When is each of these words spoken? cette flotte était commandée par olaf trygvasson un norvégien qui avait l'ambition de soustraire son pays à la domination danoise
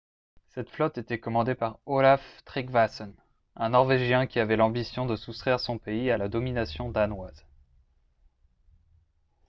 cette 0.49 0.71
flotte 0.71 0.97
était 0.97 1.19
commandée 1.19 1.53
par 1.53 1.77
olaf 1.85 2.23
trygvasson 2.45 3.13
un 3.55 3.69
norvégien 3.69 4.25
qui 4.25 4.39
avait 4.39 4.55
l'ambition 4.55 5.05
de 5.05 5.15
soustraire 5.15 5.59
son 5.59 5.77
pays 5.77 6.09
à 6.09 6.17
la 6.17 6.27
domination 6.27 6.89
danoise 6.89 7.45